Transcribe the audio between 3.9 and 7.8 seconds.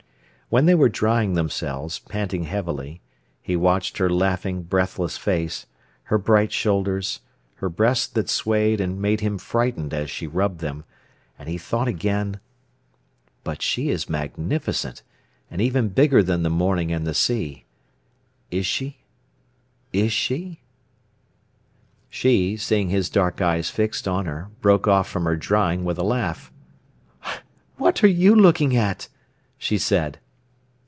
her laughing, breathless face, her bright shoulders, her